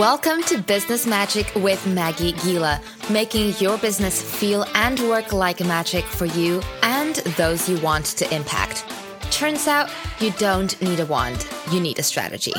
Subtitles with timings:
[0.00, 6.06] Welcome to Business Magic with Maggie Giele, making your business feel and work like magic
[6.06, 8.86] for you and those you want to impact.
[9.30, 12.54] Turns out you don't need a wand, you need a strategy.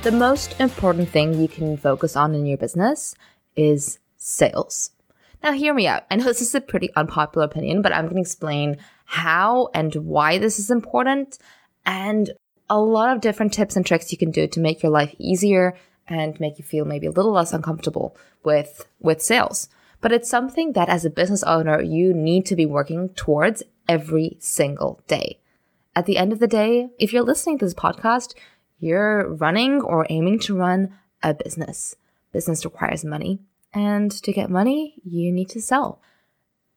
[0.00, 3.14] The most important thing you can focus on in your business
[3.56, 4.92] is sales.
[5.42, 6.04] Now, hear me out.
[6.10, 9.94] I know this is a pretty unpopular opinion, but I'm going to explain how and
[9.96, 11.38] why this is important
[11.90, 12.30] and
[12.68, 15.76] a lot of different tips and tricks you can do to make your life easier
[16.06, 19.68] and make you feel maybe a little less uncomfortable with, with sales.
[20.00, 24.36] But it's something that as a business owner, you need to be working towards every
[24.38, 25.40] single day.
[25.96, 28.34] At the end of the day, if you're listening to this podcast,
[28.78, 31.96] you're running or aiming to run a business.
[32.32, 33.40] Business requires money.
[33.74, 36.00] And to get money, you need to sell.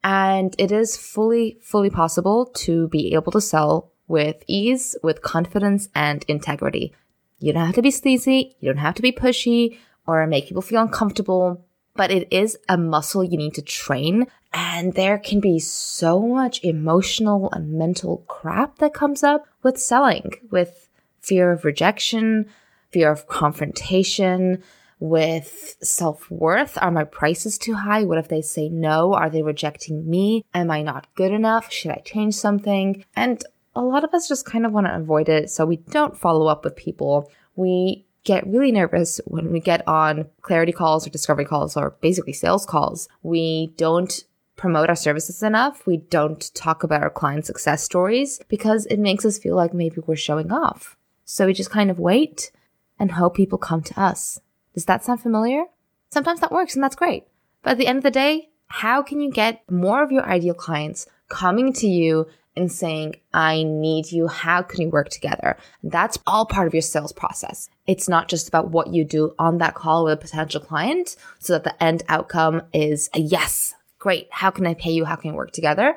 [0.04, 5.90] And it is fully, fully possible to be able to sell with ease, with confidence
[5.96, 6.94] and integrity.
[7.40, 8.56] You don't have to be sleazy.
[8.60, 11.66] You don't have to be pushy or make people feel uncomfortable,
[11.96, 14.28] but it is a muscle you need to train.
[14.54, 20.34] And there can be so much emotional and mental crap that comes up with selling,
[20.52, 22.48] with fear of rejection,
[22.92, 24.62] fear of confrontation,
[25.00, 26.78] with self worth.
[26.82, 28.06] Are my prices too high?
[28.06, 29.14] What if they say no?
[29.14, 30.46] Are they rejecting me?
[30.54, 31.72] Am I not good enough?
[31.72, 33.04] Should I change something?
[33.16, 33.44] And
[33.76, 35.50] a lot of us just kind of want to avoid it.
[35.50, 37.32] So we don't follow up with people.
[37.56, 42.34] We get really nervous when we get on clarity calls or discovery calls or basically
[42.34, 43.10] sales calls.
[43.22, 44.24] We don't
[44.56, 45.86] promote our services enough.
[45.86, 49.98] We don't talk about our client success stories because it makes us feel like maybe
[50.06, 50.96] we're showing off.
[51.26, 52.52] So we just kind of wait
[53.00, 54.40] and hope people come to us.
[54.74, 55.66] Does that sound familiar?
[56.12, 57.26] Sometimes that works and that's great.
[57.64, 60.54] But at the end of the day, how can you get more of your ideal
[60.54, 64.28] clients coming to you and saying, I need you.
[64.28, 65.58] How can we work together?
[65.82, 67.70] That's all part of your sales process.
[67.88, 71.54] It's not just about what you do on that call with a potential client so
[71.54, 73.74] that the end outcome is a yes.
[74.00, 74.28] Great.
[74.32, 75.06] How can I pay you?
[75.06, 75.96] How can we work together?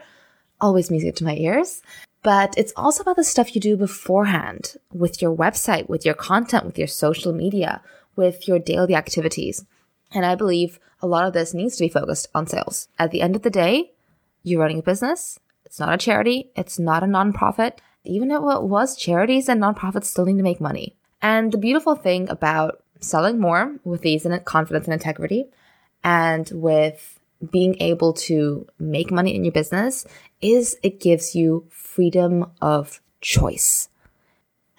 [0.60, 1.82] Always music to my ears.
[2.22, 6.64] But it's also about the stuff you do beforehand with your website, with your content,
[6.64, 7.82] with your social media,
[8.16, 9.64] with your daily activities.
[10.12, 12.88] And I believe a lot of this needs to be focused on sales.
[12.98, 13.92] At the end of the day,
[14.42, 16.50] you're running a business it's not a charity.
[16.56, 17.78] It's not a nonprofit.
[18.04, 20.96] Even if it was, charities and nonprofits still need to make money.
[21.20, 25.46] And the beautiful thing about selling more with ease and confidence and integrity
[26.04, 27.18] and with
[27.50, 30.06] being able to make money in your business
[30.40, 33.88] is it gives you freedom of choice.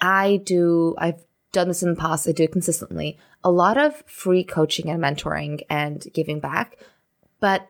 [0.00, 1.22] I do, I've
[1.52, 3.18] done this in the past, I do it consistently.
[3.44, 6.78] A lot of free coaching and mentoring and giving back,
[7.40, 7.68] but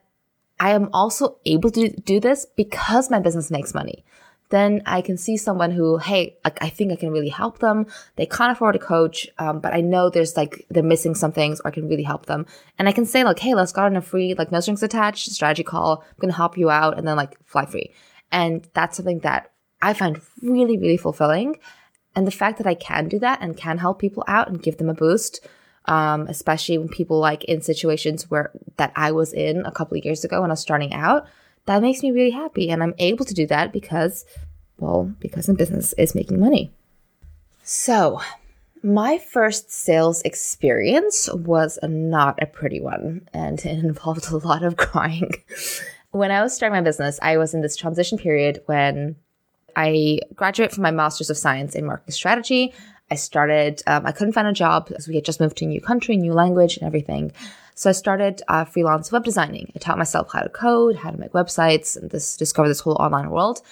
[0.60, 4.04] I am also able to do this because my business makes money.
[4.50, 7.86] Then I can see someone who, hey, like, I think I can really help them.
[8.16, 11.60] They can't afford a coach, um, but I know there's like, they're missing some things
[11.60, 12.46] or I can really help them.
[12.78, 15.30] And I can say like, hey, let's go on a free, like no strings attached
[15.30, 16.02] strategy call.
[16.22, 17.92] I'm to help you out and then like fly free.
[18.32, 19.52] And that's something that
[19.82, 21.58] I find really, really fulfilling.
[22.16, 24.78] And the fact that I can do that and can help people out and give
[24.78, 25.46] them a boost
[25.88, 30.04] um, especially when people like in situations where that I was in a couple of
[30.04, 31.26] years ago when I was starting out,
[31.64, 32.70] that makes me really happy.
[32.70, 34.24] And I'm able to do that because,
[34.76, 36.70] well, because in business is making money.
[37.62, 38.20] So,
[38.82, 44.76] my first sales experience was not a pretty one and it involved a lot of
[44.76, 45.32] crying.
[46.10, 49.16] when I was starting my business, I was in this transition period when
[49.74, 52.74] I graduated from my master's of science in marketing strategy.
[53.10, 55.68] I started, um, I couldn't find a job because we had just moved to a
[55.68, 57.32] new country, new language and everything.
[57.74, 59.72] So I started uh, freelance web designing.
[59.74, 62.96] I taught myself how to code, how to make websites and this, discover this whole
[63.00, 63.62] online world.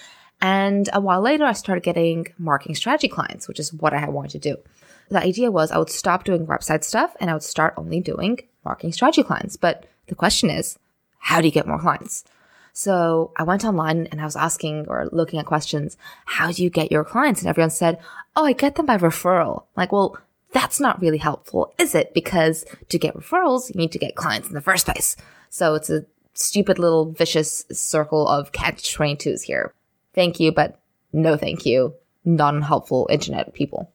[0.41, 4.31] And a while later, I started getting marketing strategy clients, which is what I wanted
[4.31, 4.57] to do.
[5.09, 8.39] The idea was I would stop doing website stuff and I would start only doing
[8.63, 9.55] marketing strategy clients.
[9.55, 10.77] But the question is,
[11.19, 12.23] how do you get more clients?
[12.77, 15.97] So I went online and I was asking or looking at questions.
[16.25, 17.41] How do you get your clients?
[17.41, 17.97] And everyone said,
[18.35, 19.63] Oh, I get them by referral.
[19.75, 20.15] Like, well,
[20.51, 22.13] that's not really helpful, is it?
[22.13, 25.15] Because to get referrals, you need to get clients in the first place.
[25.49, 29.73] So it's a stupid little vicious circle of catch 22s here.
[30.13, 30.79] Thank you, but
[31.11, 31.95] no thank you.
[32.25, 33.91] Non helpful internet people.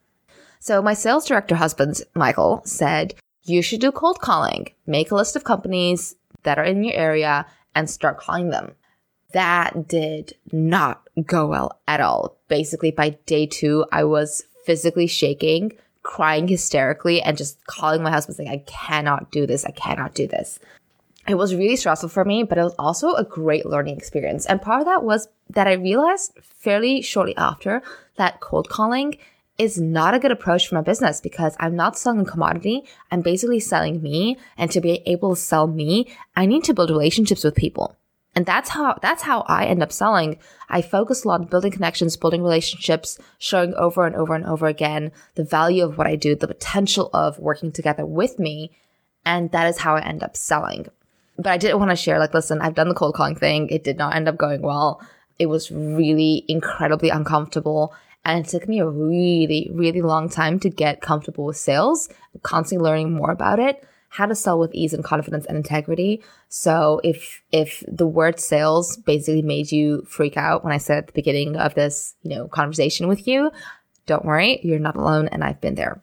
[0.58, 3.14] So my sales director husband, Michael, said,
[3.44, 4.73] you should do cold calling.
[4.88, 8.74] Make a list of companies that are in your area and start calling them.
[9.32, 12.36] That did not go well at all.
[12.48, 15.72] Basically, by day two, I was physically shaking,
[16.02, 19.64] crying hysterically, and just calling my husband saying, I cannot do this.
[19.64, 20.58] I cannot do this.
[21.28, 24.44] It was really stressful for me, but it was also a great learning experience.
[24.46, 27.82] And part of that was that I realized fairly shortly after
[28.16, 29.16] that cold calling
[29.58, 32.84] is not a good approach for my business because I'm not selling a commodity.
[33.10, 34.38] I'm basically selling me.
[34.56, 37.96] And to be able to sell me, I need to build relationships with people.
[38.34, 40.38] And that's how, that's how I end up selling.
[40.70, 44.66] I focus a lot on building connections, building relationships, showing over and over and over
[44.66, 48.70] again the value of what I do, the potential of working together with me.
[49.26, 50.87] And that is how I end up selling.
[51.37, 53.69] But I didn't want to share, like, listen, I've done the cold calling thing.
[53.69, 55.00] It did not end up going well.
[55.38, 57.94] It was really incredibly uncomfortable.
[58.24, 62.08] And it took me a really, really long time to get comfortable with sales,
[62.42, 66.22] constantly learning more about it how to sell with ease and confidence and integrity.
[66.50, 71.06] So if if the word sales basically made you freak out when I said at
[71.06, 73.50] the beginning of this, you know, conversation with you,
[74.04, 76.02] don't worry, you're not alone and I've been there.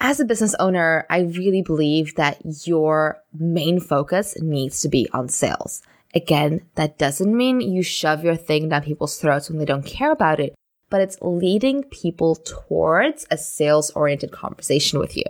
[0.00, 5.30] As a business owner, I really believe that your main focus needs to be on
[5.30, 5.82] sales.
[6.14, 10.12] Again, that doesn't mean you shove your thing down people's throats when they don't care
[10.12, 10.54] about it,
[10.90, 15.24] but it's leading people towards a sales oriented conversation with you.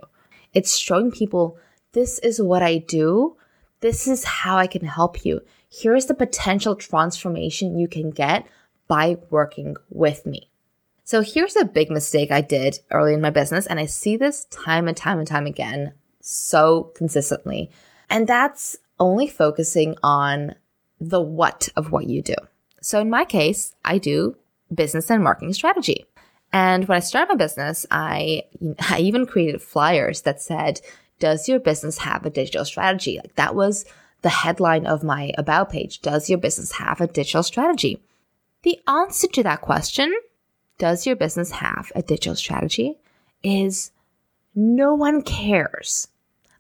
[0.53, 1.59] It's showing people
[1.93, 3.37] this is what I do.
[3.81, 5.41] This is how I can help you.
[5.69, 8.47] Here is the potential transformation you can get
[8.89, 10.51] by working with me.
[11.05, 13.67] So here's a big mistake I did early in my business.
[13.67, 17.71] And I see this time and time and time again so consistently.
[18.09, 20.55] And that's only focusing on
[21.01, 22.35] the what of what you do.
[22.83, 24.37] So in my case, I do
[24.75, 26.07] business and marketing strategy.
[26.53, 28.43] And when I started my business, I,
[28.89, 30.81] I even created flyers that said,
[31.19, 33.19] does your business have a digital strategy?
[33.19, 33.85] Like that was
[34.23, 36.01] the headline of my about page.
[36.01, 38.03] Does your business have a digital strategy?
[38.63, 40.15] The answer to that question,
[40.79, 42.99] does your business have a digital strategy,
[43.43, 43.93] is
[44.55, 46.09] no one cares.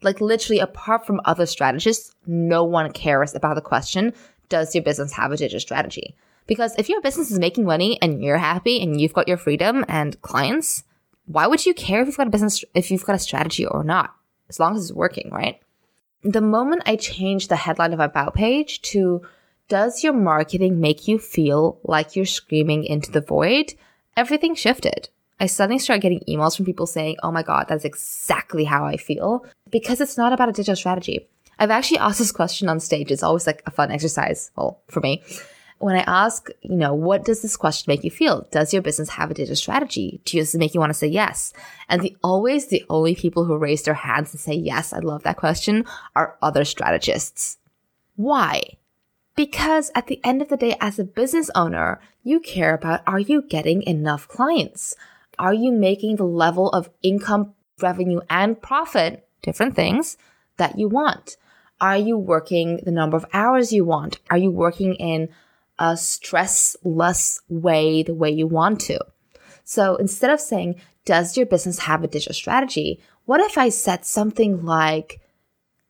[0.02, 4.14] Like literally apart from other strategists, no one cares about the question,
[4.48, 6.14] does your business have a digital strategy?
[6.50, 9.84] Because if your business is making money and you're happy and you've got your freedom
[9.88, 10.82] and clients,
[11.26, 13.84] why would you care if you've got a business, if you've got a strategy or
[13.84, 14.14] not?
[14.50, 15.62] as long as it's working, right?
[16.22, 19.22] The moment I changed the headline of about page to
[19.68, 23.72] does your marketing make you feel like you're screaming into the void?
[24.16, 25.08] Everything shifted.
[25.38, 28.98] I suddenly started getting emails from people saying, Oh my God, that's exactly how I
[28.98, 31.28] feel because it's not about a digital strategy.
[31.58, 33.10] I've actually asked this question on stage.
[33.10, 34.50] It's always like a fun exercise.
[34.56, 35.22] Well, for me,
[35.80, 38.46] when I ask, you know, what does this question make you feel?
[38.50, 40.20] Does your business have a digital strategy?
[40.26, 41.54] Does it make you want to say yes?
[41.88, 45.22] And the always the only people who raise their hands and say yes, I love
[45.22, 47.56] that question are other strategists.
[48.16, 48.62] Why?
[49.34, 53.18] Because at the end of the day, as a business owner, you care about are
[53.18, 54.94] you getting enough clients?
[55.38, 60.18] Are you making the level of income, revenue, and profit, different things,
[60.58, 61.38] that you want?
[61.80, 64.18] Are you working the number of hours you want?
[64.28, 65.30] Are you working in
[65.80, 69.00] a stressless way, the way you want to.
[69.64, 73.00] So instead of saying, does your business have a digital strategy?
[73.24, 75.20] What if I said something like,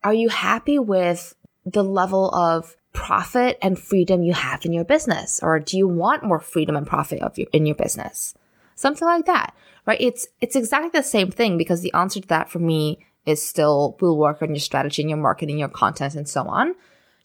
[0.05, 1.35] are you happy with
[1.67, 5.41] the level of profit and freedom you have in your business?
[5.43, 8.35] Or do you want more freedom and profit of your, in your business?
[8.77, 9.55] Something like that,
[9.87, 10.01] right?
[10.01, 13.97] It's, it's exactly the same thing because the answer to that for me is still,
[14.01, 16.75] we'll work on your strategy and your marketing, your content and so on,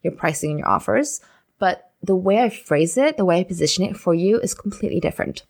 [0.01, 1.21] your pricing and your offers.
[1.59, 4.99] But the way I phrase it, the way I position it for you is completely
[4.99, 5.43] different.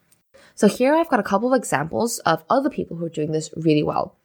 [0.55, 3.49] So here I've got a couple of examples of other people who are doing this
[3.55, 4.15] really well.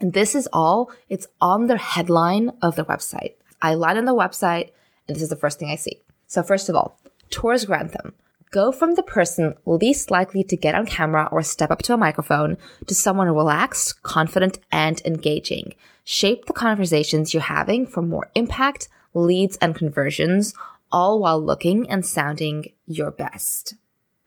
[0.00, 3.34] And this is all, it's on the headline of their website.
[3.62, 4.70] I land on the website
[5.06, 6.02] and this is the first thing I see.
[6.26, 6.98] So first of all,
[7.30, 8.14] Tours Grantham.
[8.50, 11.96] Go from the person least likely to get on camera or step up to a
[11.96, 12.56] microphone
[12.86, 15.74] to someone relaxed, confident, and engaging.
[16.04, 20.54] Shape the conversations you're having for more impact, leads, and conversions
[20.96, 23.74] all while looking and sounding your best.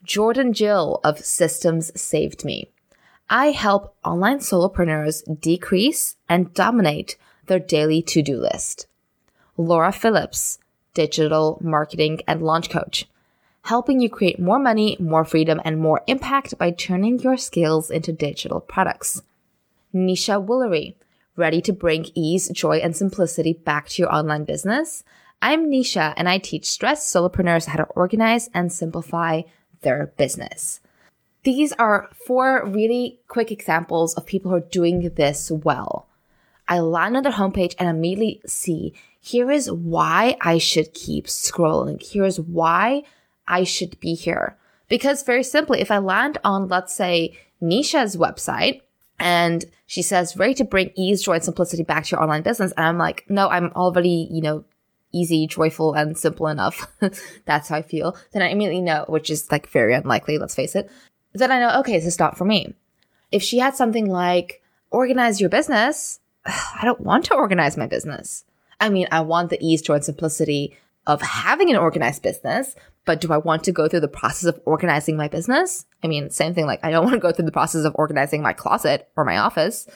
[0.03, 2.69] Jordan Gill of Systems Saved Me.
[3.27, 8.85] I help online solopreneurs decrease and dominate their daily to-do list.
[9.57, 10.59] Laura Phillips,
[10.93, 13.07] digital marketing and launch coach,
[13.63, 18.11] helping you create more money, more freedom, and more impact by turning your skills into
[18.13, 19.23] digital products.
[19.91, 20.93] Nesha Woolery,
[21.35, 25.03] ready to bring ease, joy, and simplicity back to your online business?
[25.41, 29.43] I'm Nesha and I teach stressed solopreneurs how to organize and simplify
[29.81, 30.81] their business.
[31.43, 36.08] These are four really quick examples of people who are doing this well.
[36.67, 42.01] I land on their homepage and immediately see here is why I should keep scrolling.
[42.05, 43.03] Here's why
[43.48, 44.58] I should be here.
[44.88, 48.81] Because very simply, if I land on, let's say, Nesha's website
[49.19, 52.72] and she says, ready to bring ease, joy, and simplicity back to your online business.
[52.77, 54.63] And I'm like, no, I'm already, you know,
[55.11, 56.91] easy, joyful, and simple enough,
[57.45, 60.75] that's how I feel, then I immediately know, which is like very unlikely, let's face
[60.75, 60.89] it,
[61.33, 62.73] then I know, okay, this is not for me.
[63.31, 64.61] If she had something like,
[64.91, 68.45] organize your business, I don't want to organize my business.
[68.79, 72.75] I mean, I want the ease, and simplicity of having an organized business,
[73.05, 75.85] but do I want to go through the process of organizing my business?
[76.03, 78.41] I mean, same thing, like I don't want to go through the process of organizing
[78.41, 79.87] my closet or my office.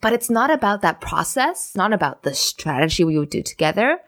[0.00, 3.98] But it's not about that process, not about the strategy we would do together,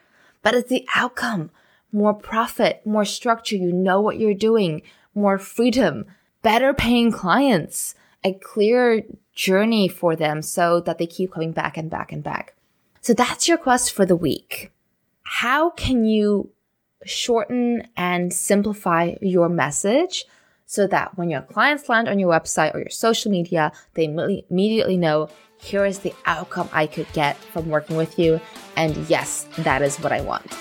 [0.43, 1.51] but it's the outcome.
[1.93, 4.83] More profit, more structure, you know what you're doing,
[5.15, 6.07] more freedom,
[6.43, 9.03] better paying clients, a clear
[9.35, 12.55] journey for them so that they keep coming back and back and back.
[13.01, 14.71] So that's your quest for the week.
[15.23, 16.51] How can you
[17.05, 20.27] shorten and simplify your message
[20.67, 24.97] so that when your clients land on your website or your social media, they immediately
[24.97, 25.29] know
[25.61, 28.41] here is the outcome I could get from working with you.
[28.77, 30.53] And yes, that is what I want.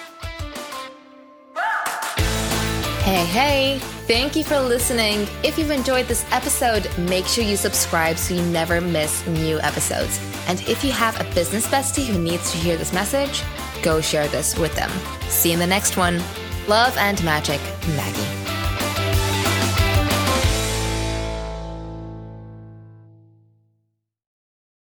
[3.04, 5.28] Hey, hey, thank you for listening.
[5.44, 10.20] If you've enjoyed this episode, make sure you subscribe so you never miss new episodes.
[10.48, 13.42] And if you have a business bestie who needs to hear this message,
[13.82, 14.92] go share this with them.
[15.30, 16.22] See you in the next one.
[16.68, 17.60] Love and magic,
[17.96, 18.49] Maggie.